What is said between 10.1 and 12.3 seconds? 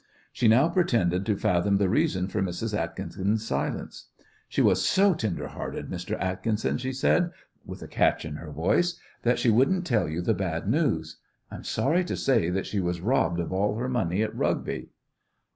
the bad news. I'm sorry to